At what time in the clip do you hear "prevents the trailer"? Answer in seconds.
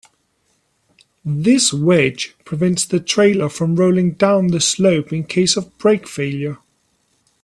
2.43-3.49